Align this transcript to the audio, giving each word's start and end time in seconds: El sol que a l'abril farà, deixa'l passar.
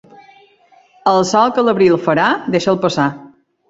El 1.13 1.21
sol 1.33 1.55
que 1.59 1.63
a 1.65 1.67
l'abril 1.69 2.01
farà, 2.09 2.29
deixa'l 2.57 2.85
passar. 2.89 3.11